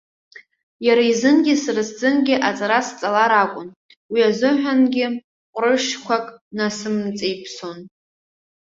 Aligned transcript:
Иара 0.85 1.03
изынгьы 1.11 1.55
сара 1.63 1.81
сзынгьы 1.89 2.35
аҵара 2.47 2.79
сҵалар 2.87 3.31
акәын, 3.43 3.67
уи 4.11 4.21
азыҳәангьы 4.29 5.05
ҟәрышьқәак 5.55 6.25
насымҵеиԥсон. 6.57 7.79